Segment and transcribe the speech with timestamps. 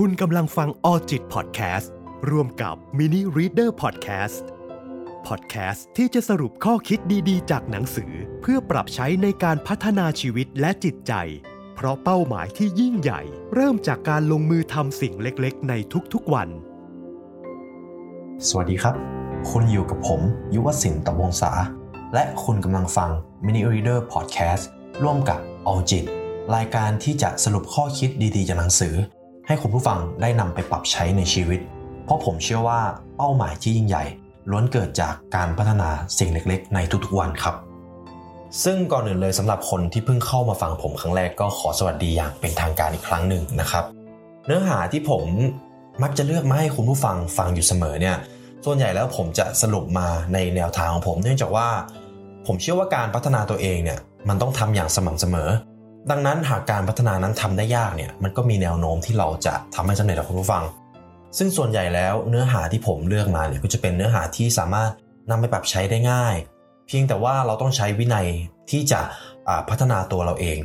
[0.00, 1.92] คุณกำลังฟังออจิตพอดแคสต์
[2.30, 6.98] ร่วมกับ Mini Reader Podcast พอดแคสต์ที่จะสรุปข้อคิด
[7.28, 11.12] ดีๆ จากหนังสือ เพื่อปรับใช้ในการพัฒนาชีวิตและจิตใจ
[11.74, 13.20] เพราะเป้าหมายที่ยิ่งใหญ่
[13.54, 15.72] เริ่มจากการลงมือทำสิ่งเล็กๆ ใน
[16.12, 16.48] ทุกๆวัน
[18.48, 18.94] สวัสดีครับ
[19.50, 20.20] คุณอยู่กับผม
[20.54, 21.52] ยุวศิลป์ตะวงศา
[22.14, 23.10] และคุณกำลังฟัง
[23.44, 24.64] Mini Reader Podcast
[25.02, 25.40] ร่วมกับ
[25.70, 26.04] All จิต
[26.56, 28.96] รายการที่จะสรุปข้อคิดดีๆจากหนังสือ
[29.46, 31.60] ให้คุณผู้ฟังได้นำไปปรับใช้ในชีวิต
[32.04, 32.80] เพราะผมเชื่อว่า
[33.16, 34.04] เป้าหมายที่ยิ่งใหญ่
[34.50, 37.54] ล้วนเกิดจากการพัฒนาสิ่งเล็กๆ ในทุกๆวันครับ
[38.64, 43.84] ซึ่งก่อนอื่นเลยสำหรับคนที่เพิ่งเข้ามาฟังผมครั้งแรกก็ขอสวัสดีอย่างเป็นทางการอีกครั้งหนึ่งนะครับ
[44.46, 45.24] เนื้อหาที่ผม
[46.02, 48.16] มักจะเลือกมาให้คุณผู้ฟังฟังอยู่เสมอเนี่ย
[48.64, 51.68] ส่วนใหญ่แล้วผมจะสรุปมาในแนวทางของผม เนื่องจากว่า
[52.46, 55.48] ผมเชื่อว่าการพัฒนาตัวเองเนี่ยมันต้องทำอย่างสม่ำเสมอ
[56.10, 60.64] ดังนั้นหากการพัฒนานั้นทำได้ยากเนี่ยมันก็มีแนวโน้มที่เราจะทำให้สำเร็จกับคุณผู้ฟัง
[61.38, 64.90] ซึ่งส่วนใหญ่แล้วเนื้อหาที่ผมเลือกมาเนี่ยก็จะเป็นเนื้อหาที่สามารถ
[65.30, 66.36] นำไปปรับใช้ได้ง่าย
[66.86, 68.26] เพียงแต่ว่าเราต้องใช้วินัย
[68.70, 69.00] ที่จะ
[69.68, 70.58] พัฒนาตัวเราเอง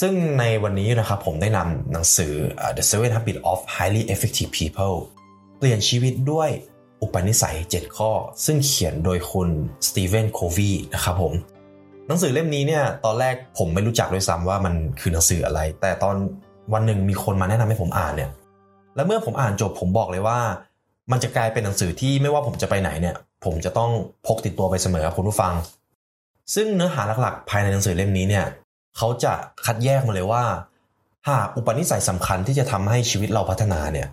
[0.00, 2.32] ซึ่งในวันนี้นะครับผมได้นำหนังสือ
[2.76, 4.96] The Seven Habits of Highly Effective People
[5.58, 6.50] เปลี่ยนชีวิตด้วย
[7.02, 8.10] อุปนิสัย 7 ข้อ
[8.44, 9.48] ซึ่งเขียนโดยคุณ
[9.86, 11.32] สตีเวนโควีนะครับผม
[12.08, 16.16] หนังสือเล่มนี้เนี่ยตอนแรกผมไม่รู้จักด้วยซ้ำว่ามันคือหนังสืออะไร แต่ตอน
[16.72, 18.30] วันหนึ่งมีคนมาแนะนำให้ผมอ่านเนี่ย
[18.96, 20.38] และเมื่อผมอ่านจบผมบอกเลยว่า
[21.12, 23.90] มันจะกลายเป็นหนังสือที่ไม่ว่าผมจะไปไหนเนี่ย ผมจะต้อง
[24.26, 25.54] พกติดตัวไปเสมอครับคุณผู้ฟัง
[26.54, 28.46] ซึ่งเนื้อหาหลักๆ ภายในหนังสือเล่มนี้เนี่ย
[28.96, 29.32] เขาจะ
[29.64, 30.44] คัดแยกมาเลยว่า
[31.28, 34.08] หากอุปนิสัยสำคัญที่จะทำให้ชีวิตเราพัฒนาเนี่ย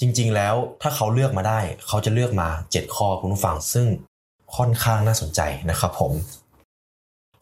[0.00, 3.86] จริงๆแล้วถ้าเขาเลือกมาได้ เขาจะเลือกมา 7 ข้อคุณผู้ฟังซึ่ง
[4.56, 6.12] ค่อนข้างน่าสนใจนะครับผม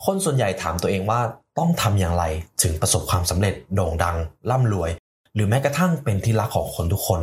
[0.05, 1.21] คนส่วนใหญ่ถามตัวเองว่า
[1.59, 2.25] ต้องทำอย่างไร
[2.63, 4.17] ถึงประสบความสำเร็จโด่งดัง
[4.51, 4.91] ร่ำรวย
[5.35, 7.21] หรือแม้กระทั่งเป็นที่รักของคนทุกคน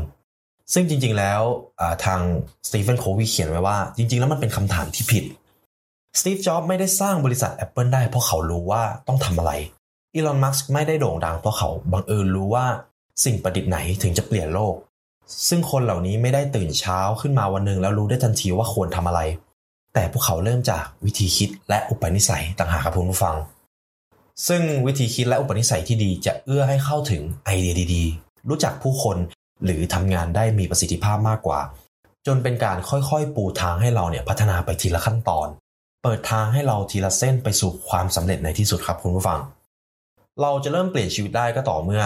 [0.74, 1.42] ซึ่งจริงๆแล้ว
[2.06, 2.20] ทาง
[2.68, 5.24] สตีเฟนโควีเขียนไว้ว่า จริง ๆ แล้วมันเป็นคำถามที่ผิด
[6.20, 9.52] สตีฟจ็อบไม่ได้สร้างบริษัท Apple ได้เพราะเขารู้ว่าต้องทำอะไร
[10.14, 12.66] อีลอนมัสก์ไม่ได้โด่งดังเพราะเขาบังเอิญรู้ว่า
[13.24, 14.76] สิ่งประดิษฐ์ไหนถึงจะเปลี่ยนโลก
[15.48, 19.22] ซึ่งคนเหล่านี้ไม่ได้ตื่นเช้าขึ้นมาวันหนึ่งแล้วรู้ได้ทันทีว่าควรทำอะไร
[20.00, 23.36] แต่พวกเขาเริ่มจากวิธีคิดและอุปนิสัยต่างหากครับคุณผู้ฟัง
[24.48, 29.18] ซึ่งวิธีคิดและอุปนิสัยที่ดีจะเอื้อให้เข้าถึงไอเดียดีๆ รู้จักผู้คน
[29.64, 31.60] หรือทำงานได้มีประสิทธิภาพมากกว่า
[32.28, 35.48] จนเป็นการค่อยๆ ปูทางให้เราเนี่ยพัฒนาไปทีละขั้นตอน
[36.04, 39.40] เปิดทางให้เราทีละเส้นไปสู่ความสำเร็จในที่สุดครับคุณผู้ฟัง
[40.42, 42.04] เราจะเริ่มเปลี่ยนชีวิตได้ก็ต่อเมื่อ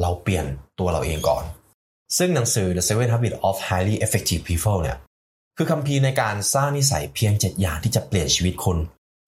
[0.00, 0.44] เราเปลี่ยน
[0.78, 1.44] ตัวเราเองก่อน
[2.18, 4.98] ซึ่งหนังสือ The Seven Habits of Highly Effective People เนี่ย
[5.58, 8.78] คือคัมภีร์ในการสร้างนิสัยเพียง 7 อย่างที่จะเปลี่ยนชีวิตคุณ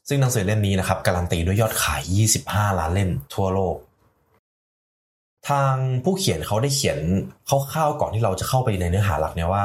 [0.08, 2.02] ซึ่งหนังสือเล่มนี้นะครับการันตีด้วยยอดขาย
[2.40, 3.76] 25 ล้านเล่มทั่วโลก
[5.48, 5.74] ทาง
[6.04, 6.98] ผู้เขียนเขาได้เขียน
[7.48, 9.64] คร่าวๆก่อนที่เราจะเข้าไปในเนื้อหาหลักเนี่ยว่า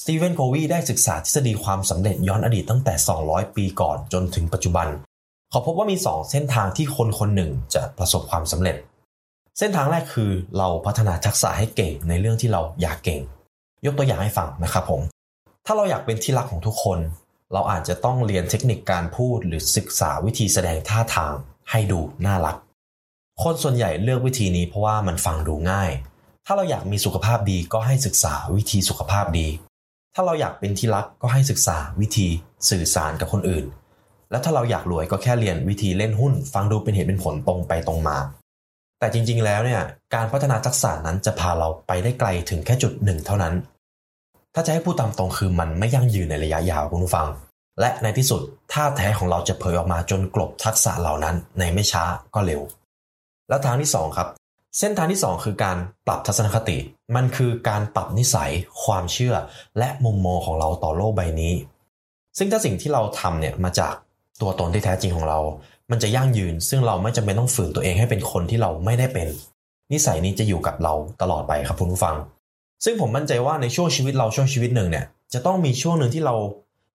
[0.00, 4.88] สตีเวนโควีได้ศึกษาทฤษฎีความสำเร็จย้อนอดีตตั้งแต่ 200 ปีก่อนจนถึงปัจจุบัน
[5.50, 8.76] เขาพบว่ามี 2 เส้นทางที่คนคนหนึ่งจะประสบความสำเร็จ
[9.58, 13.20] เส้นทางแรกคือเราพัฒนาทักษะให้เก่งในเรื่องที่เราอยากเก่ง
[13.86, 15.02] ยกตัวอย่างให้ฟังนะครับผม
[15.70, 16.98] ถ้าเราอยากเป็นที่รักของทุกคน
[17.52, 21.32] เราอาจจะต้องเรียนเทคนิคการพูดหรือศึกษาวิธีแสดงท่าทาง
[21.70, 22.56] ให้ดูน่ารัก
[23.42, 25.90] คนส่วนใหญ่เลือกวิธีนี้เพราะว่ามันฟังดูง่าย
[26.46, 29.48] ถ้าเราอยากมีสุขภาพดีก็ให้ศึกษาวิธีสุขภาพดี
[30.14, 32.28] ถ้าเราอยากเป็นที่รักก็ให้ศึกษาวิธี
[32.70, 33.64] สื่อสารกับคนอื่น
[34.30, 38.18] และถ้าเราอยากรวยก็แค่เรียนวิธีเล่นหุ้น ฟังดูเป็นเหตุเป็นผลตรงไปตรงมา
[38.98, 39.82] แต่จริงๆ แล้วเนี่ย
[40.14, 43.54] การพัฒนาทักษะนั้นจะพาเราไปได้ไกลถึงแค่จุดหนึ่งเท่านั้น
[44.58, 47.26] ถ้าจะให้พูดตามตรงคือมันไม่ยั่งยืนในระยะยาวคุณผู้ฟัง
[47.80, 48.40] และในที่สุด
[48.72, 52.04] ท่าแท้ของเราจะเผยออกมาจนกลบทักษะเหล่านั้นในไม่ช้า
[52.34, 52.60] ก็เร็ว
[53.48, 54.28] แล้วทางที่2ครับ
[54.78, 55.76] เส้นทางที่ 2 คือการ
[56.06, 56.78] ปรับทัศนคติ
[57.16, 58.50] มันคือการปรับนิสัย
[58.84, 59.34] ความเชื่อ
[59.78, 61.54] และมุมมองของเราต่อโลกใบนี้
[62.38, 63.94] ซึ่งถ้าสิ่งที่เราทำเนี่ยมาจาก
[64.40, 65.38] ตัวตนที่แท้จริงของเรา
[65.90, 69.28] มันจะยั่งยืน ซึ่งเราไม่จำเป็นต้องฝืนตัวเองให้เป็นคนที่เราไม่ได้เป็น
[69.92, 72.16] นิสัยนี้จะอยู่กับเราตลอดไปครับคุณผู้ฟัง
[72.84, 75.04] ซึ่งผมมั่นใจว่าในช่วงชีวิตเราช่วงชีวิตหนึ่งเนี่ย
[75.34, 76.34] จะต้องมีช่วงหนึ่งที่เรา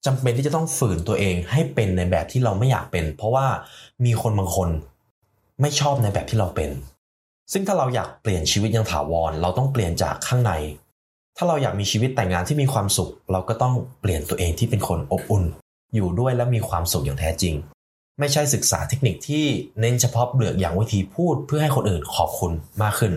[0.06, 3.45] จำเป็นที่จะต้องฝืนตัวเองให้เป็นในแบบที่เราไม่อยากเป็น เพราะว่า
[4.06, 4.69] มีคนบางคน
[5.62, 6.69] ไม่ชอบในแบบที่เราเป็น
[7.51, 10.51] ซึ่งถ้าเราอยากเปลี่ยนชีวิตอย่างถาวร เราต้องเปลี่ยนจากข้างใน
[11.38, 15.44] ถ้าเราอยากมีชีวิตแต่งงานที่มีความสุข เราก็ต้องเปลี่ยนตัวเองที่เป็นคนอบอุ่น
[15.95, 17.53] อยู่ด้วยและมีความสุขอย่างแท้จริง
[18.19, 19.45] ไม่ใช่ศึกษาเทคนิคที่
[19.79, 22.51] เน้นเฉพาะเบือกอย่างวิธีพูดเพื่อให้คนอื่นขอบคุณ
[22.81, 23.13] มากขึ้น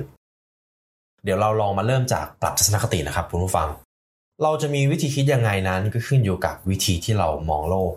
[1.27, 3.69] เดี๋ยวเราลองมาเริ่มจากปรับทัศนคตินะครับคุณผู้ฟัง
[4.43, 7.93] เราจะมีวิธีคิดยังไงนั้นก็ขึ้นอยู่กับวิธีที่เรามองโลก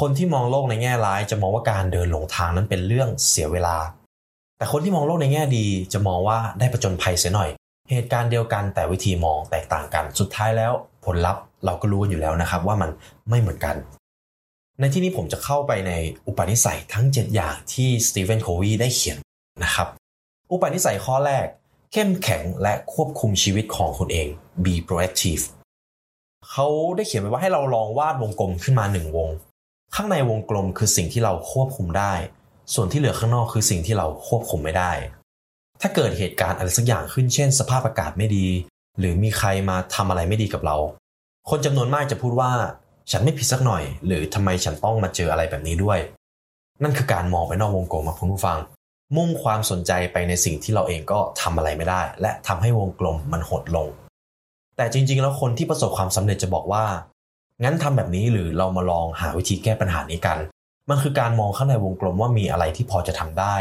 [0.00, 3.76] คนที่มองโลกในแง่ร้ายจะมองว่าการเดินหลงทางนั้นเป็นเรื่องเสียเวลา
[4.58, 7.50] แต่คนที่มองโลกในแง่ดีจะมองว่าได้ประจนภัยเสียหน่อย
[7.90, 10.72] เหตุการณ์เดียวกันแต่วิธีมองแตกต่างกัน สุดท้ายแล้ว
[11.04, 12.90] ผลลัพธ์เราก็รู้กันอยู่แล้วนะครับว่ามัน
[13.30, 13.76] ไม่เหมือนกัน
[14.80, 15.92] ในที่นี้ผมจะเข้าไปใน
[16.26, 19.18] อุปนิสัยทั้ง 7 อย่างที่สตีเฟนโควีได้เขียน
[19.64, 19.88] นะครับ
[20.52, 21.46] อุปนิสัยข้อแรก
[21.92, 24.28] เข้มแข็งและควบคุมชีวิตของคุณเอง
[24.64, 25.44] be proactive
[26.50, 26.66] เขา
[26.96, 29.30] ได้เขียนไว้ว่าให้เราลองวาดวงกลมขึ้นมาหนึ่งวง
[29.94, 32.12] ข้างในวงกลมคือสิ่งที่เราควบคุมได้
[32.74, 34.92] ส่วนที่เหลือข้างนอกคือสิ่งที่เราควบคุมไม่ได้
[35.80, 38.46] ถ้าเกิดเหตุการณ์อะไรสักอย่างขึ้นเช่น สภาพอากาศไม่ดี
[38.98, 40.76] หรือมีใครมาทำอะไรไม่ดีกับเรา
[41.50, 42.52] คนจำนวนมากจะพูดว่า
[43.10, 45.98] ฉันไม่ผิดสักหน่อย หรือทำไมฉันต้องมาเจออะไรแบบนี้ด้วย
[46.82, 48.58] นั่นคือการมองไปนอกวงกลมครับคุณผู้ฟัง
[49.16, 53.88] มุ่งความสนใจไปในสิ่งที่เราเองก็ทำอะไรไม่ได้ และทำให้วงกลมมันหดลง
[54.76, 56.84] แต่จริง ๆ แล้วคนที่ประสบความสำเร็จจะบอกว่า
[57.62, 60.38] งั้นทำแบบนี้หรือเรามาลองหาวิธีแก้ปัญหานี้กัน
[60.90, 63.56] มันคือการมองข้างในวงกลมว่ามีอะไรที่พอจะทำได้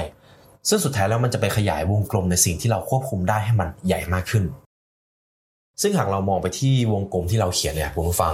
[0.70, 4.44] ซึ่งสุดท้ายแล้วมันจะไปขยายวงกลมในสิ่งที่เราควบคุมได้ให้มันใหญ่มากขึ้น
[5.82, 8.34] ซึ่งหากเรามองไปที่วงกลมที่เราเขียนเนี่ยคุณผู้ฟัง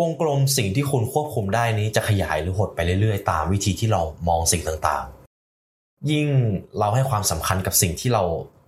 [0.00, 5.17] วงกลมสิ่งที่คุณควบคุมได้นี้จะขยายหรือหดไปเรื่อยๆ ตามวิธีที่เรามองสิ่งต่างๆ
[6.10, 6.26] ยิ่ง
[6.78, 8.22] เราให้ความสำคัญกับสิ่งที่เรา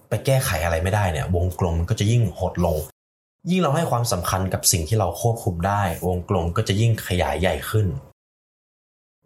[0.08, 2.76] ไปแก้ไขอะไรไม่ได้เนี่ยวงกลมมันก็จะยิ่งหดลง
[3.50, 7.86] ยิ่งเราให้ความสำคัญกับสิ่งที่เราควบคุมได้ วงกลมก็จะยิ่งขยายใหญ่ขึ้น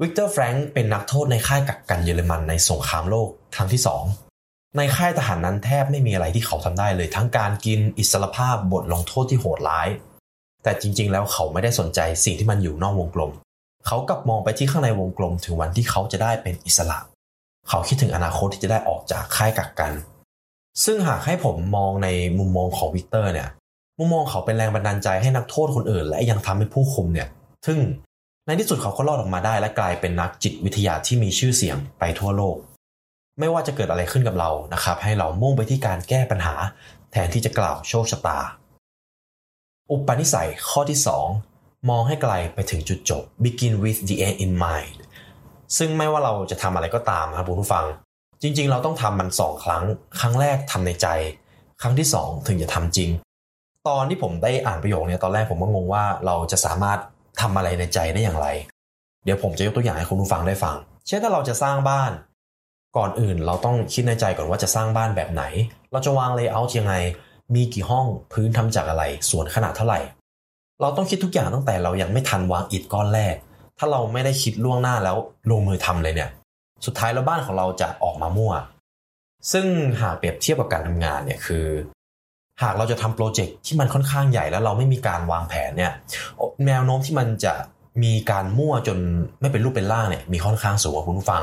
[0.00, 4.02] วิกเตอร์แฟรงค์เป็นนักโทษในค่ายกักกันเยอรมันในสงครามโลกครั้งที่สอง
[4.76, 9.88] ในค่ายทหารนั้นแทบไม่มีอะไรที่เขาทำได้เลย ทั้งการกินอิสรภาพบทลงโทษที่โหดร้าย
[10.62, 13.32] แต่จริง ๆ แล้วเขาไม่ได้สนใจสิ่งที่มันอยู่นอกวงกลม
[13.86, 16.98] เขากลับมองไปที่ข้างในวงกลมถึงวันที่เขาจะได้เป็นอิสระ
[17.68, 19.92] เขาคิดถึงอนาคตที่จะได้ออกจากค่ายกักกัน
[20.84, 22.08] ซึ่งหากให้ผมมองใน
[22.38, 23.48] มุมมองของวิกเตอร์เนี่ย
[23.98, 27.28] มุมมองเขาเป็นแรงบันดาลใจให้นักโทษคนอื่น และยังทำให้ผู้คุมเนี่ย
[27.66, 27.78] ซึ่ง
[28.46, 32.56] ในที่สุดเขาก็รอดออกมาได้และกลายเป็นนักจิตวิทยาที่มีชื่อเสียงไปทั่วโลก
[33.38, 36.54] ไม่ว่าจะเกิดอะไรขึ้นกับเรานะครับ ให้เรามุ่งไปที่การแก้ปัญหา
[37.12, 38.38] แทนที่จะกล่าวโชคชะตา
[39.90, 40.98] อุปนิสัยข้อที่
[41.42, 44.96] 2 มองให้ไกลไปถึงจุดจบ begin with the end in mind
[45.78, 47.84] ซึ่งไม่ว่าเราจะทำอะไรก็ตามครับคุณผู้ฟัง
[48.42, 49.84] จริง ๆ เราต้องทำมันสองครั้ง
[50.20, 51.08] ครั้งแรกทำในใจ
[51.82, 53.10] ครั้งที่สองถึงจะทำจริง
[53.88, 56.98] ตอนที่ผมได้อ่านประโยคนี้ตอนแรกผมก็งงว่าเราจะสามารถ
[57.40, 58.48] ทำอะไรในใจได้อย่างไร
[59.24, 60.76] เดี๋ยวผมจะยกตัวอย่างให้คุณผู้ฟังได้ฟัง
[61.06, 62.12] เช่นถ้าเราจะสร้างบ้าน
[62.96, 65.42] ก่อนอื่นเราต้องคิดในใจก่อนว่าจะสร้างบ้านแบบไหน
[65.92, 66.94] เราจะวาง layer ยังไง
[67.54, 70.00] มีกี่ห้องพื้นทำจากอะไรส่วนขนาดเท่าไหร่
[70.80, 73.34] เราต้องคิดทุกอย่างตั้งแต่เรายังไม่ทันวางอิฐก้อนแรก
[73.78, 75.16] ถ้าเราไม่ได้คิดล่วงหน้าแล้ว
[75.50, 76.30] ลงมือทำเลยเนี่ย
[76.86, 78.52] สุดท้ายแล้วบ้านของเราจะออกมามั่ว
[79.52, 79.66] ซึ่ง
[80.00, 81.66] หากเปรียบเทียบกับการทำงานเนี่ยคือ
[82.62, 85.92] หากเราจะทำโปรเจกต์ที่มันค่อนข้างใหญ่แล้วเราไม่มีการวางแผนเนี่ย
[86.66, 87.54] แนวโน้มที่มันจะ
[88.04, 88.98] มีการมั่วจน
[89.40, 91.42] ไม่เป็นรูปเป็นร่างเนี่ยมีค่อนข้างสูงคุณผู้ฟัง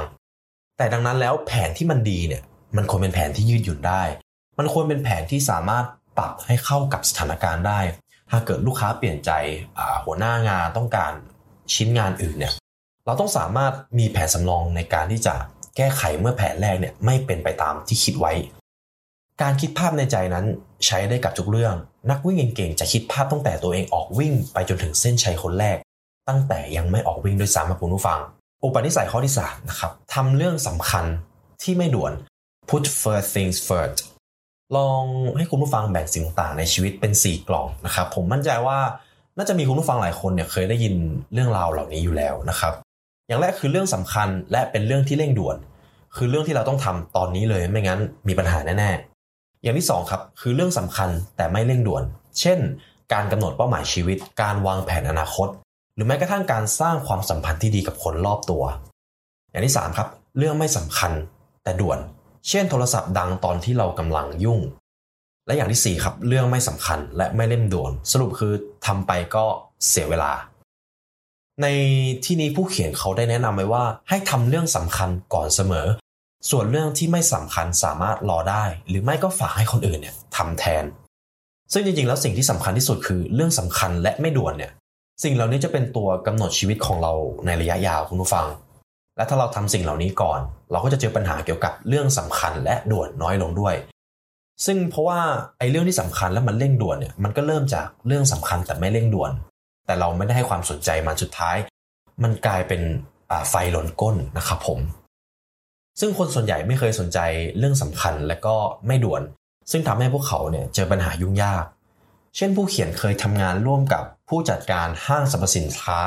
[0.78, 2.42] แต่ดังนั้นแล้วแผนที่มันดีเนี่ย
[2.78, 4.04] มันควรเป็นแผนที่ยืดหยุ่นได้
[4.60, 5.86] มันควรเป็นแผนที่สามารถ
[6.18, 7.80] ปรับให้เข้ากับสถานการณ์ได้
[8.32, 9.32] หากเกิดลูกค้าเปลี่ยนใจ
[10.06, 11.14] หัวหน้างานต้องการ
[11.74, 12.54] ชิ้นงานอื่นเนี่ย
[13.06, 15.36] เราต้องสามารถมีแผนสำรองในการที่จะ
[15.78, 18.34] แก้ไขเมื่อแผนแรกเนี่ยไม่เป็นไปตามที่คิดไว้
[19.42, 20.46] การคิดภาพในใจนั้น
[20.86, 21.76] ใช้ได้กับทุกเรื่อง
[22.12, 25.78] นักวิ่งเก่งๆจะคิดภาพตั้งแต่ตัวเองออกวิ่งไปจนถึงเส้นชัยคนแรก
[26.30, 28.20] ตั้งแต่ยังไม่ออกวิ่งด้วยซ้ำมาคุณผู้ฟัง
[28.64, 31.06] อุปนิสัยข้อที่3นะครับทำเรื่องสำคัญ
[31.64, 32.14] ที่ไม่ด่วน
[32.70, 33.98] put first things first
[34.78, 35.04] ลอง
[35.38, 38.80] ให้คุณผู้ฟังแบ่งสิ่งต่างในชีวิตเป็น 4 กล่องนะครับผมมั่นใจว่า
[39.38, 40.96] น่าจะมีคุณผู้ฟังหลายคนเนี่ยเคยได้ยิน
[41.34, 42.74] เรื่องราวเหล่านี้อยู่แล้วนะครับ
[43.28, 45.58] อย่างแรกคือเรื่องสำคัญและเป็นเรื่องที่เร่งด่วน
[46.16, 52.04] คือเรื่องที่เราต้องทำตอนนี้เลยไม่งั้นมีปัญหาแน่ๆ อย่างที่2ครับคือเรื่องสำคัญแต่ไม่เร่งด่วน
[52.40, 52.60] เช่น
[53.14, 55.48] การกำหนดเป้าหมายชีวิต การวางแผนอนาคต
[55.96, 58.64] หรือแม้กระทั่งการสร้างความสัมพันธ์ที่ดีกับคนรอบตัว
[59.50, 60.08] อย่างที่3ครับ
[60.38, 61.12] เรื่องไม่สำคัญ
[61.64, 62.00] แต่ด่วน
[62.50, 64.60] เช่น โทรศัพท์ดังตอนที่เรากำลังยุ่ง
[65.52, 68.54] และอย่างที่4ครับเรื่องไม่สำคัญและไม่เร่งด่วน สรุปคือ
[68.86, 69.46] ทำไปก็
[69.88, 70.32] เสียเวลา
[71.62, 71.68] ใน
[72.26, 75.88] ที่นี้ผู้เขียนเขาได้แนะนำไว้ว่า ให้ทำเรื่องสำคัญก่อนเสมอ
[76.50, 80.84] ส่วนเรื่องที่ไม่สำคัญสามารถรอได้ หรือไม่ก็ฝากให้คนอื่นเนี่ยทำแทน
[81.74, 84.72] ซึ่งจริงๆแล้วสิ่งที่สำคัญที่สุดคือเรื่องสำคัญและไม่ด่วนเนี่ย
[85.24, 87.14] สิ่งเหล่านี้จะเป็นตัวกำหนดชีวิตของเรา
[87.46, 88.48] ในระยะยาวคุณผู้ฟัง
[89.18, 90.40] และถ้าเราทำสิ่งเหล่านี้ก่อน
[90.72, 93.76] เราก็จะเจอปัญหาเกี่ยวกับเรื่องสำคัญและด่วนน้อยลงด้วย
[94.66, 95.20] ซึ่งเพราะว่า
[95.60, 99.32] ไอ้เรื่องที่สำคัญแล้วมันเร่งด่วนเนี่ยมันก็เริ่มจากเรื่องสำคัญแต่ไม่เร่งด่วน
[99.86, 101.58] แต่เราไม่ได้ให้ความสนใจมันสุดท้าย
[102.24, 102.82] มันกลายเป็น
[103.50, 104.80] ไฟหล่นก้นนะครับผม
[106.00, 107.20] ซึ่งคนส่วนใหญ่ไม่เคยสนใจ
[107.58, 108.56] เรื่องสำคัญและก็
[108.88, 109.22] ไม่ด่วน
[109.72, 111.66] ซึ่งทำให้พวกเขาเนี่ยเจอปัญหายุ่งยาก
[112.36, 116.00] เช่นผู้เขียนเคยทำงานร่วมกับผู้จัดการห้างสรรพสินค้า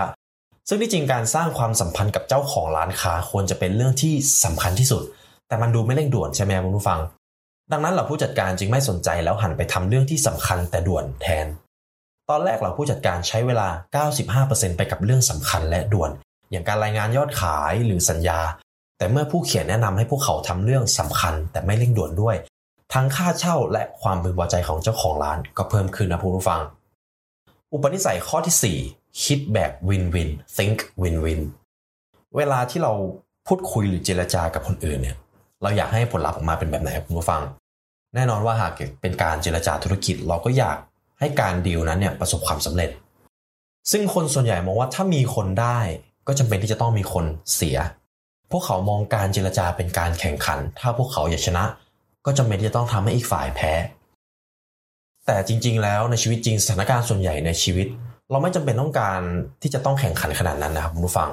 [0.69, 5.03] ซึ่งที่จริงการสร้างความสัมพันธ์กับเจ้าของร้านค้าควรจะเป็นเรื่องที่สำคัญที่สุด
[5.49, 7.01] แต่มันดูไม่เร่งด่วนใช่ไหมคุณผู้ฟัง
[7.73, 11.47] ดังนั้นเหล่าผู้จัดการจึงไม่สนใจแล้วหันไปทำเรื่องที่สำคัญแต่ด่วนแทน
[12.31, 13.69] ตอนแรกเหล่าผู้จัดการใช้เวลา
[14.37, 16.11] 95%ไปกับเรื่องสำคัญและด่วน
[16.51, 18.41] อย่างการรายงานยอดขายหรือสัญญา
[18.99, 22.37] แต่เมื่อผู้เขียนแนะนำให้พวกเขาทำเรื่องสำคัญ แต่ไม่เร่งด่วนด้วย
[22.93, 26.61] ทั้งค่าเช่าและความพึงพอใจของเจ้าของร้านก็เพิ่มขึ้นนะผู้ฟัง
[27.73, 31.41] อุปนิสัยข้อที่ 4 คิดแบบวินวิน think win win
[32.37, 32.93] เวลาที่เรา
[33.47, 35.17] พูดคุยหรือเจรจากับคนอื่นเนี่ย
[35.65, 37.43] เราอยากให้ผลลัพธ์ออกมาเป็นแบบไหนครับคุณผู้ฟัง
[38.15, 40.77] แน่นอนว่าหากเป็นการเจรจาธุรกิจ เราก็อยาก
[41.21, 42.91] ให้การดีลนั้นเนี่ยประสบความสำเร็จ
[43.91, 45.79] ซึ่งคนส่วนใหญ่มองว่าถ้ามีคนได้
[46.27, 47.79] ก็จำเป็นที่จะต้องมีคนเสีย
[48.51, 51.65] พวกเขามองการเจรจาเป็นการแข่งขัน ถ้าพวกเขาอยากชนะ
[52.27, 53.73] ก็จำเป็นที่จะต้องทำให้อีกฝ่ายแพ้
[55.27, 57.87] แต่จริง ๆ แล้วในชีวิตจริงสถานการณ์ส่วนใหญ่ในชีวิต
[58.31, 59.21] เราไม่จำเป็นต้องการ
[59.63, 61.31] ที่จะต้องแข่งขันขนาดนั้นนะครับคุณผู้ฟัง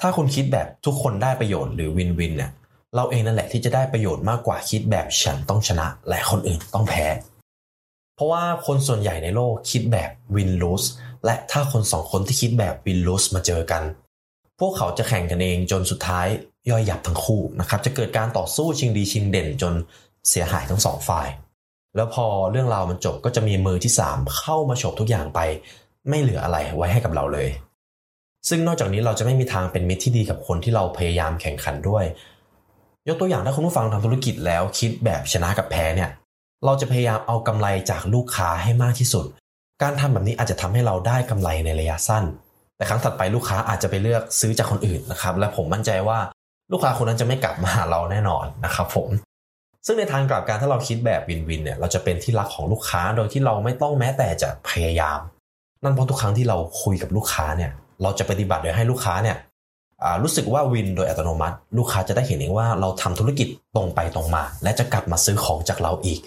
[0.00, 2.50] ถ้าคุณคิดแบบทุกคนได้ประโยชน์หรือวินวินเนี่ย
[2.94, 7.06] เราเองนั่นแหละที่จะได้ประโยชน์มากกว่าคิดแบบฉันต้องชนะ และคนอื่นต้องแพ้
[8.14, 10.86] เพราะว่าคนส่วนใหญ่ในโลกคิดแบบ win lose
[11.24, 13.82] และถ้าคนสองคนที่คิดแบบ win lose มาเจอกัน
[14.60, 16.26] พวกเขาจะแข่งกันเองจนสุดท้าย
[16.70, 19.74] ย่อยยับทั้งคู่นะครับจะเกิดการต่อสู้ชิงดีชิงเด่นจน
[20.28, 21.28] เสียหายทั้งสองฝ่าย
[21.96, 25.40] แล้วพอเรื่องราวมันจบก็จะมีมือที่ 3 เข้ามาฉกทุกอย่างไป
[26.08, 27.48] ไม่เหลืออะไรไว้ให้กับเราเลย
[28.48, 32.04] ซึ่งนอกจากนี้เราจะไม่มีทางเป็นมิตรที่ดีกับคนที่เราพยายามแข่งขันด้วย
[33.08, 36.10] ยกตัวอย่างถ้าคุณผู้ฟังทำธุรกิจแล้วคิดแบบชนะกับแพ้เนี่ย
[36.64, 39.24] เราจะพยายามเอากำไรจากลูกค้าให้มากที่สุด
[39.82, 42.24] การทำแบบนี้อาจจะทำให้เราได้กำไรในระยะสั้น
[42.76, 46.18] แต่ครั้งถัดไปลูกค้าอาจจะไปเลือกซื้อจากคนอื่นนะครับ และผมมั่นใจว่า
[46.72, 49.08] ลูกค้าคนนั้นจะไม่กลับมาหาเราแน่นอนนะครับผม
[49.86, 55.20] ซึ่งในทางกลับกันถ้าเราคิดแบบวินวินเนี่ยเราจะเป็นที่รักของลูกค้าโดยที่เราไม่ต้องแม้แต่จะพยายาม
[55.82, 57.70] นั่นเพราะทุกครั้งที่เราคุยกับลูกค้าเนี่ย
[58.02, 59.36] เราจะปฏิบัติโดยให้ลูกค้าเนี่ย
[60.22, 66.20] รู้สึกว่าวินโดยอัตโนมัติ ลูกค้าจะได้เห็นเองว่าเราทำธุรกิจตรงไปตรงมา และจะกลับมาซื้อของจากเราอีก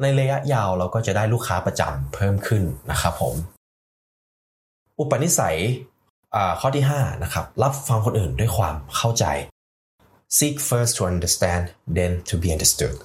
[0.00, 3.34] ในระยะยาวเราก็จะได้ลูกค้าประจำเพิ่มขึ้นนะครับผม
[4.98, 5.58] อุปนิสัย
[6.60, 9.24] ข้อที่5นะครับรับฟังคนอื่นด้วยความเข้าใจ
[10.36, 11.64] seek first to understand
[11.96, 12.96] then to be understood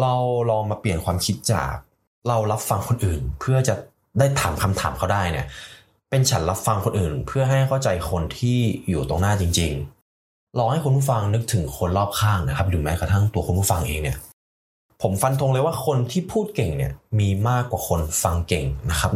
[0.00, 0.14] เรา
[0.50, 1.72] ลองมาเปลี่ยนความคิดจาก
[2.28, 3.74] เรารับฟังคนอื่นเพื่อจะ
[4.18, 5.46] ได้ถามคำถามเขาได้เนี่ย
[6.14, 9.72] เป็นฉันรับฟังคนอื่น เพื่อให้เข้าใจคนที่อยู่ตรงหน้าจริง
[10.16, 14.18] ๆ ลองให้คุณผู้ฟังนึกถึงคนรอบข้างนะครับหรือแม้กระทั่งตัวคุณผู้ฟังเองเนี่ย
[15.02, 19.12] ผมฟันธงเลยว่าคนที่พูดเก่งเนี่ยมีมากกว่าคนฟังเก่งนะครับ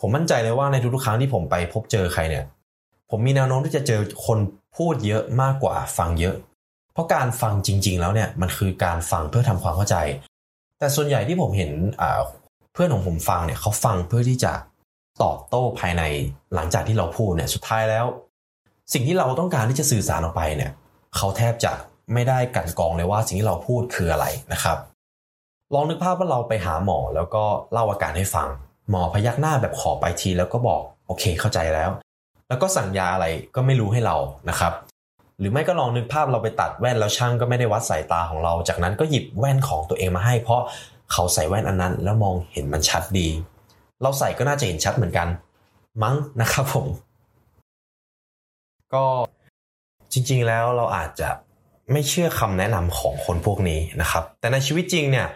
[0.00, 2.44] ผมมั่นใจเลยว่าในทุกๆครั้งที่ผมไปพบเจอใครเนี่ย
[3.10, 4.38] ผมมีแนวโน้มที่จะเจอคน
[4.76, 6.34] พูดเยอะมากกว่าฟังเยอะ
[6.92, 9.96] เพราะการฟังจริง ๆ แล้วเนี่ยมันคือการฟังเพื่อทำความเข้าใจ
[10.78, 11.72] แต่ส่วนใหญ่ที่ผมเห็น
[12.72, 14.52] เพื่อนของผมฟังเนี่ยเขาฟังเพื่อที่จะ
[15.22, 16.02] ตอบโต้ภายใน
[16.54, 18.06] หลังจากที่เราพูดเนี่ยสุดท้ายแล้ว
[18.92, 20.72] สิ่งที่เราต้องการที่จะสื่อสารออกไปเนี่ย
[21.16, 21.72] เขาแทบจะ
[22.14, 24.78] ไม่ได้กันกองเลยว่าสิ่งที่เราพูดคืออะไรนะครับ
[25.74, 28.48] ลองนึกภาพว่าเราไปหาหมอแล้วก็เล่าอาการให้ฟัง
[28.90, 31.90] หมอพยักหน้าแบบขอไปทีแล้วก็บอกโอเคเข้าใจแล้ว
[32.48, 34.16] แล้วก็สั่งยาอะไรก็ไม่รู้ให้เรา
[34.48, 34.72] นะครับ
[35.38, 40.60] หรือไม่ก็ลองนึกภาพเราไปตัดแว่นแล้วช่างก็ไม่ได้วัดสายตาของเรา จากนั้นก็หยิบแว่นของตัวเองมาให้ เพราะ
[41.12, 43.28] เขาใส่แว่นอันนั้นแล้วมองเห็นมันชัดดี
[44.02, 45.28] เราใส่ก็น่าจะเห็นชัดเหมือนกัน
[46.02, 46.86] มั้งนะครับผม
[48.94, 49.04] ก็
[50.12, 51.28] จริงๆแล้วเราอาจจะ
[51.92, 55.26] ไม่เชื่อคำแนะนำของคนพวกนี้นะครับ แต่ในชีวิตจริงเนี่ย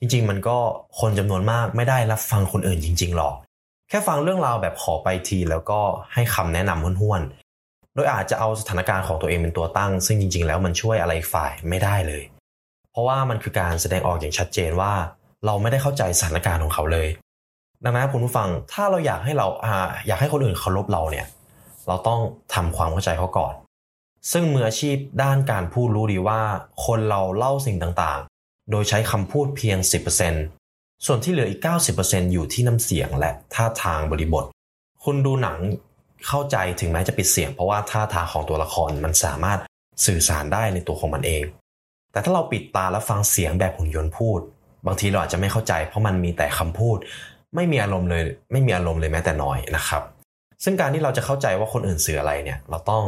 [0.00, 0.56] จริง ๆ มันก็
[1.00, 3.34] คนจำนวนมากไม่ได้รับฟังคนอื่นจริง ๆ หรอก
[3.88, 5.80] แค่ฟังเรื่องราวแบบขอไปทีแล้วก็
[6.14, 12.22] ให้คำแนะนำห้วนๆ โดยอาจจะเอาสถานการณ์ของตัวเองเป็นตัวตั้ง ซึ่งจริง ๆ แล้วมันช่วยอะไรฝ่ายไม่ได้เลย
[12.90, 14.92] เพราะว่ามันคือการแสดงออกอย่างชัดเจนว่า
[15.46, 17.08] เราไม่ได้เข้าใจสถานการณ์ของเขาเลย
[17.84, 19.74] ดังนั้นคุณผู้ฟังถ้าเราอยากให้เราอา
[20.06, 21.26] อยากให้คนอื่นเคารพเราเนี่ย
[21.88, 22.20] เราต้อง
[22.54, 23.54] ทำความเข้าใจเขาก่อน
[24.32, 26.40] ซึ่งมืออาชีพด้านการพูดรู้ดีว่า
[26.86, 29.78] คนเราเล่าสิ่งต่างๆ โดยใช้คำพูดเพียง
[30.42, 31.60] 10%ส่วนที่เหลืออีก
[31.96, 34.44] 90%อยู่ที่น้ำเสียงและท่าทางบริบท
[35.04, 35.58] คุณดูหนัง
[36.26, 39.58] เข้าใจถึงแม้จะปิดเสียง เพราะว่าท่าทางของตัวละครมันสามารถ
[40.06, 41.44] สื่อสารได้ในตัวของมันเอง
[42.12, 44.40] แต่ถ้าเราปิดตาแล้วฟังเสียงแบบหุ่นยนต์พูด
[44.86, 46.98] บางทีเราอาจจะไม่เข้าใจเพราะมันมีแต่คำพูด
[47.54, 50.02] ไม่มีอารมณ์เลย ไม่มีอารมณ์เลยแม้แต่น้อยนะครับ
[50.64, 53.04] ซึ่งการที่เราจะเข้าใจว่าคนอื่นสื่ออะไรเนี่ย เราต้อง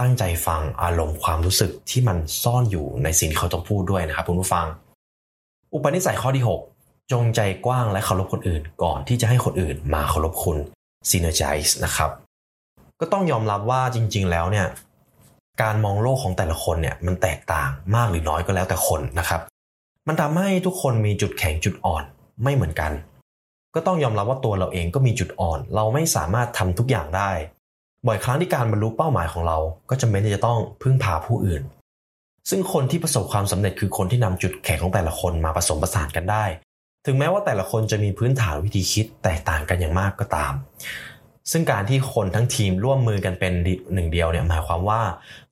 [0.00, 4.66] ตั้งใจฟังอารมณ์ความรู้สึกที่มันซ่อนอยู่ในสิ่งที่เขาต้องพูดด้วยนะครับคุณผู้ฟัง
[5.74, 6.44] อุปนิสัยข้อที่
[6.78, 10.58] 6 จงใจกว้างและเคารพคนอื่น ก่อนที่จะให้คนอื่นมาเคารพคุณ
[11.10, 12.10] synergize นะครับ
[13.00, 14.66] ก็ต้องยอมรับว่าจริง ๆ แล้วเนี่ย
[15.62, 19.40] การมองโลกของแต่ละคนเนี่ยมันแตกต่างมากหรือน้อยก็แล้วแต่คนนะครับ
[20.08, 22.04] มันทำให้ทุกคนมีจุดแข็งจุดอ่อน
[22.42, 22.92] ไม่เหมือนกัน
[23.74, 27.30] ก็ต้องยอมรับว่าตัวเราเองก็มีจุดอ่อน เราไม่สามารถทำทุกอย่างได้
[28.06, 29.58] บ่อยครั้งที่การบรรลุเป้าหมายของเรา
[29.90, 31.62] ก็จำเป็นที่จะต้องพึ่งพาผู้อื่น
[32.50, 36.44] ซึ่งคนที่ประสบความสำเร็จคือคนที่นำจุดแข็งของแต่ละคนมาผสมผสานกันได้
[37.06, 40.54] ถึงแม้ว่าแต่ละคนจะมีพื้นฐานวิธีคิดแตกต่างกันอย่างมากก็ตาม
[41.50, 43.52] ซึ่งการที่คนทั้งทีมร่วมมือกันเป็น
[43.94, 45.00] หนึ่งเดียวเนี่ยหมายความว่า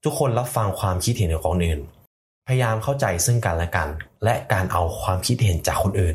[0.05, 1.81] ทุกคนรับฟังความคิดเห็นของคนอื่น
[2.47, 3.89] พยายามเข้าใจซึ่งกันและกัน
[4.25, 6.15] และการเอาความคิดเห็นจากคนอื่น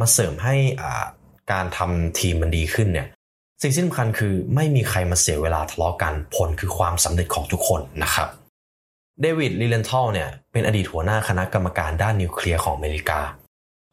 [0.00, 0.54] มาเสริมให้
[1.52, 3.06] การทำทีมมันดีขึ้นเนี่ย
[3.62, 8.28] สิ่งที่สำคัญคือไม่มีใครมาเสียเวลาทะเลาะกันผลคือความสำเร็จของทุกคนนะครับ
[9.20, 13.20] เดวิดลีเลนทัลเนี่ยเป็นอดีตหัวหน้าคณะกรรมการด้านนิวเคลียร์ของอเมริกา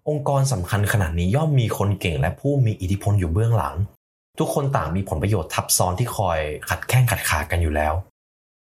[0.10, 3.76] องค์กรสำคัญขนาดนี้ย่อมมีคนเก่งและผู้มีอิทธิพลอยู่เบื้องหลัง
[4.40, 7.94] ทุกคนต่างมีผลประโยชน์ทับซ้อนที่คอยขัดแข้งขัดขากันอยู่แล้ว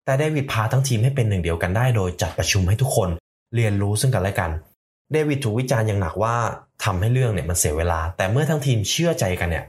[0.04, 3.08] แต่เดวิดพาทั้งทีมให้เป็นหนึ่งเดียวกันได้โดยจัดประชุมให้ทุกคน
[3.54, 4.50] เรียนรู้ซึ่งกันและกัน
[5.12, 6.34] เดวิดถูกวิจารณ์อย่างหนักว่า
[6.84, 9.64] ทำให้เรื่องเนี่ยมันเสียเวลา แต่เมื่อทั้งทีมเชื่อใจกันเนี่ย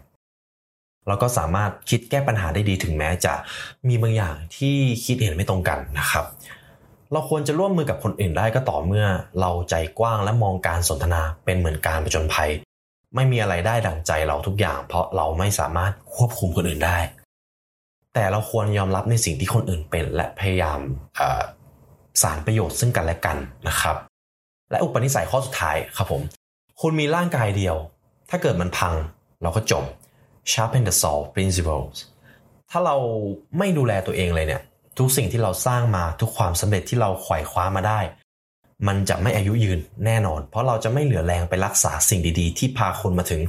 [1.08, 3.34] เราก็สามารถคิดแก้ปัญหาได้ดีถึงแม้จะ
[3.88, 4.76] มีบางอย่างที่
[5.06, 6.26] คิดเห็นไม่ตรงกันนะครับ
[7.12, 9.06] เราควรจะร่วมมือกับคนอื่นได้ก็ต่อเมื่อ
[9.40, 12.50] เราใจกว้างและมองการสนทนาเป็นเหมือนการประจนภัย
[13.16, 16.98] ไม่มีอะไรได้ดั่งใจเราทุกอย่าง เพราะเราไม่สามารถควบคุมคนอื่นได้
[18.14, 20.80] แต่เราควรยอมรับในสิ่งที่คนอื่นเป็น และพยายาม
[22.22, 23.98] สารประโยชน์ซึ่งกันและกันนะครับ
[24.72, 26.22] และอุปนิสัยข้อสุดท้ายครับผม
[26.82, 27.76] คุณมีร่างกายเดียว
[28.30, 28.94] ถ้าเกิดมันพัง
[29.42, 29.84] เราก็จบ
[30.52, 31.96] sharpen the saw principles
[32.72, 32.96] ถ้าเรา
[33.58, 34.62] ไม่ดูแลตัวเองเลยเนี่ย
[34.98, 38.00] ทุกสิ่งที่เราสร้างมาทุกความสำเร็จที่เราไขว่คว้ามาได้
[38.88, 43.42] มันจะไม่อายุยืนแน่นอน เพราะเราจะไม่เหลือแรงไปรักษาสิ่งดีๆ ที่พาคนมาถึง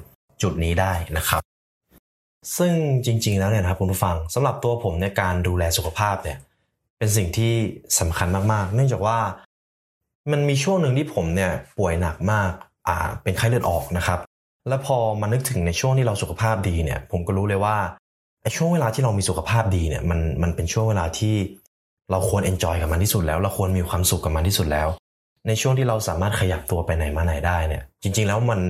[0.42, 1.42] จุดนี้ได้นะครับ
[2.58, 2.72] ซึ่ง
[3.04, 6.38] จริง ๆ แล้วเนี่ยนะครับคุณผู้ฟังสำหรับตัวผมในการดูแลสุขภาพเนี่ย
[6.98, 7.52] เป็นสิ่งที่
[8.00, 9.18] สำคัญมากๆ เนื่องจากว่า
[10.32, 12.50] มันมีช่วงหนึ่งที่ผมเนี่ยป่วยหนักมาก
[12.88, 14.18] อ่าเป็นไข้เลือดออกนะครับ
[14.68, 17.76] แล้วพอมานึกถึงในช่วงที่เราสุขภาพดีเนี่ย ผมก็รู้เลยว่า
[18.42, 21.34] ไอ้ช่วงเวลาที่เรามีสุขภาพดีเนี่ยมันมันเป็นช่วงเวลาที่
[22.10, 24.88] เราควรเอนจอยกับมันที่สุดแล้ว เราควรมีความสุขกับมันที่สุดแล้ว
[25.46, 28.60] ในช่วงที่เราสามารถขยับตัวไปไหนมาไหนได้เนี่ย จริง ๆ แล้วมัน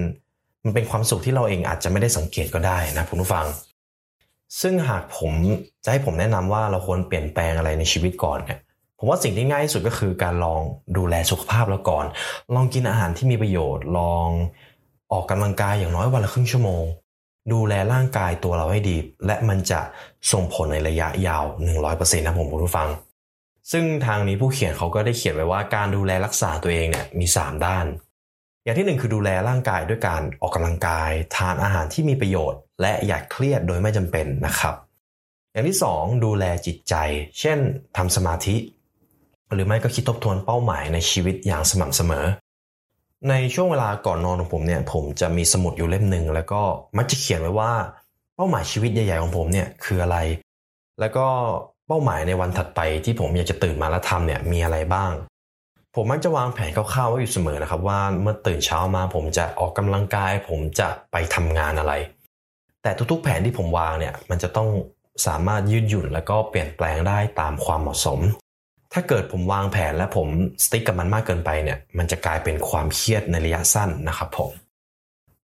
[0.64, 3.47] มันเป็นความสุขที่เราเองอาจจะไม่ได้สังเกตก็ได้นะคุณผู้ฟัง
[4.61, 5.33] ซึ่งหากผม
[5.85, 8.59] จะให้ผมแนะนำว่าเราควรเปลี่ยนแปลงอะไรในชีวิตก่อนเนี่ย
[8.98, 10.61] ผมว่าสิ่งที่ง่ายที่สุดก็คือการลอง
[10.96, 12.06] ดูแลสุขภาพเราก่อน
[12.54, 14.28] ลองกินอาหารที่มีประโยชน์ ลอง
[15.12, 16.84] ออกกำลังกายอย่างน้อยวันละครึ่งชั่วโมง
[17.52, 19.80] ดูแลร่างกายตัวเราให้ดี และมันจะ
[20.32, 21.44] ส่งผลในระยะยาว
[21.84, 22.88] 100%นะผมผู้ฟัง
[23.72, 27.87] ซึ่งทางนี้ผู้เขียนเขาก็ได้เขียนไว้ว่าการดูแลรักษาตัวเองเนี่ยมี 3 ด้าน
[28.64, 34.74] อย่างที่ 1 คือดูแลร่างกายด้วยการออกกำลังกาย ทานอาหารที่มีประโยชน์ และอย่าเครียดโดยไม่จำเป็นนะครับ
[35.52, 36.94] อย่างที่ 2 ดูแลจิตใจ
[37.40, 37.58] เช่น
[37.96, 38.56] ทำสมาธิ
[39.52, 42.26] หรือไม่ก็คิดทบทวนเป้าหมายในชีวิตอย่างสม่ำเสมอ
[43.28, 46.62] ในช่วงเวลาก่อนนอนของผมเนี่ยผมจะมีสมุดอยู่เล่มหนึ่งแล้วก็
[46.96, 47.72] มักจะเขียนไว้ว่า
[48.37, 50.16] เป้าหมายชีวิตใหญ่ๆของผมเนี่ยคืออะไร
[51.00, 51.26] แล้วก็
[51.87, 55.12] เป้าหมายในวันถัดไปที่ผมอยากจะตื่นมาแล้วทำเนี่ยมีอะไรบ้าง
[55.94, 61.92] ผมมักจะวางแผนคร่าวๆไว้อยู่เสมอนะครับว่าเมื่อตื่นเช้ามาผมจะออกกำลังกาย ผมจะไปทำงานอะไร
[62.82, 64.68] แต่ทุกๆแผนที่ผมวางเนี่ยมันจะต้อง
[65.26, 68.20] สามารถยืดหยุ่นแล้วก็เปลี่ยนแปลงได้ตามความเหมาะสม
[68.92, 70.29] ถ้าเกิดผมวางแผนและผม
[70.64, 74.51] สติ๊กกับมันมากเกินไปเนี่ย มันจะกลายเป็นความเครียดในระยะสั้นนะครับผม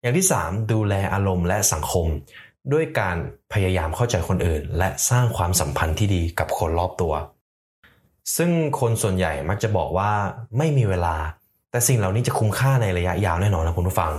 [0.01, 2.07] อย่างที่ 3 ดูแลอารมณ์และสังคม
[2.73, 3.17] ด้วยการ
[3.53, 7.15] พยายามเข้าใจคนอื่น และสร้างความสัมพันธ์ที่ดีกับคนรอบตัว
[8.37, 10.11] ซึ่งคนส่วนใหญ่มักจะบอกว่า
[10.59, 11.17] ไม่มีเวลา
[11.71, 14.13] แต่สิ่งเหล่านี้จะคุ้มค่าในระยะยาวแน่นอนนะคุณผู้ฟัง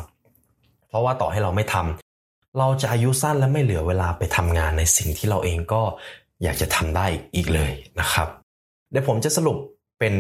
[0.88, 5.81] เพราะว่าต่อให้เราไม่ทำเราจะอายุสั้นและไม่เหลือเวลาไปทำงานในสิ่งที่เราเองก็
[6.43, 8.27] อยากจะทำได้อีกเลยนะครับ
[8.91, 9.57] เดี๋ยวผมจะสรุป
[9.99, 10.15] เป็น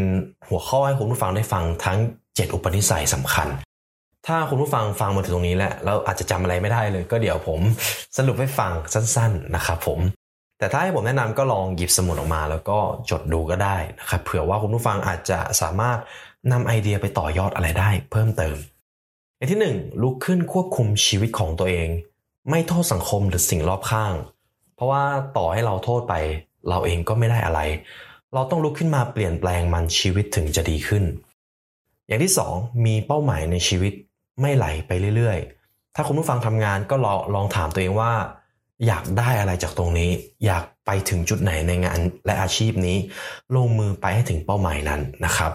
[0.47, 3.47] หัวข้อให้คุณผู้ฟังได้ฟังทั้ง 7 อุปนิสัยสำคัญ
[4.27, 7.59] ถ้าคุณผู้ฟังฟังมาถึงตรงนี้แล้วแล้วอาจจะจำอะไรไม่ได้เลย ก็เดี๋ยวผม
[8.17, 9.99] สรุปให้ฟังสั้น ๆนะครับผม
[10.59, 12.77] แต่ถ้าให้ผมแนะนำก็ลองหยิบสมุดออกมา แล้วก็
[13.09, 15.97] จดดูก็ได้นะครับเผื่อว่าคุณผู้ฟังอาจจะสามารถ
[16.51, 18.57] นำไอเดียไปต่อยอดอะไรได้ เพิ่มเติม
[19.37, 21.89] อย่างที่ 1 ลุกขึ้นควบคุมชีวิตของตัวเอง
[22.49, 24.13] ไม่โทษสังคมหรือสิ่งรอบข้าง
[24.75, 25.03] เพราะว่า
[25.37, 26.13] ต่อให้เราโทษไป
[26.69, 27.59] เราเองก็ไม่ได้อะไร
[28.33, 31.03] เราต้องลุกขึ้นมาเปลี่ยนแปลงมันชีวิตถึงจะดีขึ้น
[32.07, 32.53] อย่างที่สอง
[32.85, 33.93] มีเป้าหมายในชีวิต
[34.41, 38.11] ไม่ไหลไปเรื่อยๆ ถ้าคุณผู้ฟังทำงานก็ลองลองถามตัวเองว่า
[38.85, 40.09] อยากได้อะไรจากตรงนี้
[40.45, 42.97] อยากไปถึงจุดไหนในงานและอาชีพนี้
[43.55, 45.51] ลงมือไปให้ถึงเป้าหมายนั้นนะครับ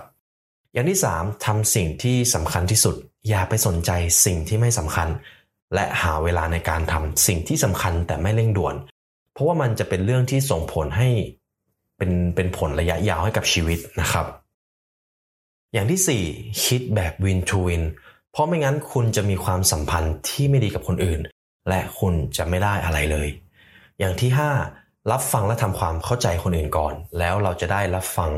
[0.73, 2.95] อย่างที่3ทำสิ่งที่สำคัญที่สุด
[3.29, 3.91] อย่าไปสนใจ
[4.25, 5.09] สิ่งที่ไม่สำคัญ
[5.75, 8.75] และหาเวลาในการทำสิ่งที่สำคัญแต่ไม่เร่งด่วน
[9.33, 11.09] เพราะว่ามันจะเป็นเรื่องที่ส่งผลให้
[12.01, 14.27] เป็นเป็นผลระยะยาวให้กับชีวิตนะครับ
[15.73, 17.83] อย่างที่ 4 คิดแบบวินทูวิน
[18.33, 21.21] เพราะไม่งั้นคุณจะมีความสัมพันธ์ที่ไม่ดีกับคนอื่น
[21.69, 23.29] และคุณจะไม่ได้อะไรเลย
[23.99, 24.31] อย่างที่
[24.71, 28.31] 5 รับฟังและทำความเข้าใจคนอื่นก่อน แล้วเราจะได้รับฟัง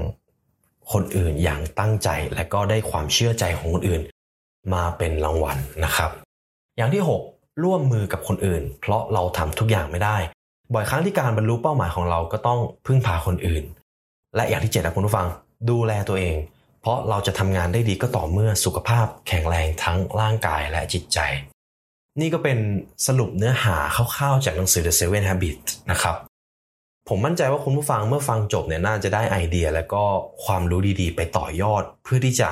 [0.92, 4.02] คนอื่นอย่างตั้งใจและก็ได้ความเชื่อใจของคนอื่น
[4.74, 6.10] มาเป็นรางวัลนะครับ
[6.76, 10.16] อย่างที่ 6 ร่วมมือกับคนอื่น เพราะเราทำทุกอย่างไม่ได้
[10.74, 13.64] บ่อยครั้งที่การบรรลุเป้าหมายของเราก็ต้องพึ่งพาคนอื่น
[14.36, 15.26] และอย่างที่7นะคุณผู้ฟัง
[15.70, 16.36] ดูแลตัวเอง
[16.80, 21.18] เพราะเราจะทำงานได้ดีก็ต่อเมื่อสุขภาพแข็งแรงทั้งร่างกายและจิตใจ
[22.20, 22.58] นี่ก็เป็น
[23.06, 26.16] สรุปเนื้อหาคร่าวๆจากหนังสือ The Seven Habits นะครับ
[27.08, 30.04] ผมมั่นใจว่าคุณผู้ฟังเมื่อฟังจบเนี่ยน่าจะได้ไอเดีย และก็
[30.44, 32.48] ความรู้ดีๆ ไปต่อยอด เพื่อที่จะ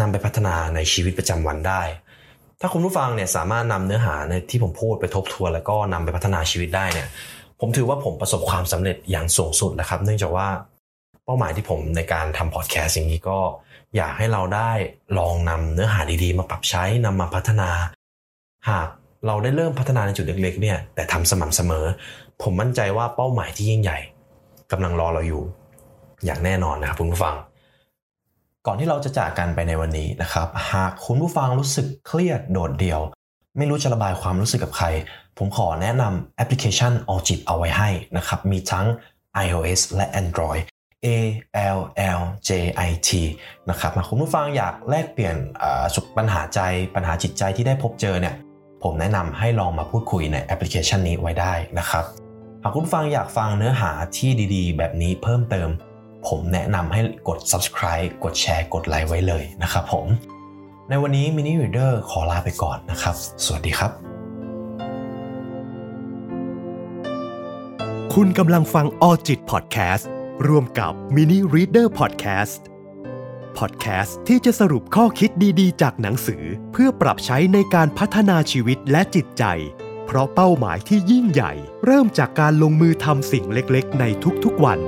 [0.00, 1.82] นำไปพัฒนาในชีวิตประจำวันได้
[2.60, 7.08] ถ้าคุณผู้ฟังเนี่ยสามารถนำเนื้อหาในที่ผมพูดไปทบทวนแล้วก็นำไปพัฒนาชีวิตได้เนี่ย
[7.64, 10.48] ผมถือว่าผมประสบความสำเร็จอย่างสูงสุดแล้วครับ เนื่องจากว่า
[11.24, 13.38] เป้าหมายที่ผมในการทำพอดแคสต์อย่างนี้ก็
[13.96, 14.70] อยากให้เราได้
[15.18, 17.70] ลองนำเนื้อหาดีๆ มาปรับใช้นำมาพัฒนา
[18.68, 18.88] หาก
[19.26, 21.84] เราได้เริ่มพัฒนาในจุดเล็ก ๆ เนี่ย แต่ทำสม่ำเสมอ
[22.42, 23.98] ผมมั่นใจว่าเป้าหมายที่ยิ่งใหญ่
[24.72, 25.42] กำลังรอเราอยู่
[26.24, 27.34] อย่างแน่นอนนะครับคุณผู้ฟัง
[28.66, 33.00] ก่อนที่เราจะจากกันไปในวันนี้นะครับ หากคุณผู้ฟังรู้สึกเครียดโดดเดี่ยว
[33.58, 34.86] ไม่รู้จะระบายความรู้สึกกับใคร
[35.38, 38.86] ผมขอแนะนำแอปพลิเคชัน All จิตเอาไว้ให้นะครับ มีทั้ง
[39.44, 40.62] iOS และ Android
[41.06, 41.08] A
[41.76, 41.80] L
[42.18, 42.50] L J
[42.88, 43.10] I T
[43.70, 45.36] นะครับคุณผู้ฟังอยากแลกเปลี่ยน
[45.94, 46.60] สุขปัญหาใจ
[46.94, 48.34] ปัญหาจิตใจที่ได้พบเจอเนี่ย
[48.82, 52.04] ผมแนะนำให้ลองมาพูดคุยในแอปพลิเคชันนี้ไว้ได้นะครับ
[52.62, 55.68] หากคุณฟังอยากฟังเนื้อหาที่ดีๆ แบบนี้เพิ่มเติม
[56.28, 60.06] ผมแนะนำให้กด subscribe กดแชร์ กดไลค์ไว้เลยนะครับผม
[60.88, 63.14] ในวันนี้ Mini Reader ขอลาไปก่อนนะครับ
[63.44, 64.11] สวัสดีครับ
[68.16, 70.10] คุณกำลังฟังออจิตพอดแคสต์
[70.46, 72.60] ร่วมกับ Mini Reader Podcast
[73.58, 79.44] พอดแคสต์ที่จะสรุปข้อคิดดีๆ จากหนังสือ เพื่อปรับใช้ในการพัฒนาชีวิตและจิตใจ
[80.06, 81.52] เพราะเป้าหมายที่ยิ่งใหญ่
[81.84, 84.04] เริ่มจากการลงมือทำสิ่งเล็กๆ ใน
[84.44, 84.78] ทุกๆวัน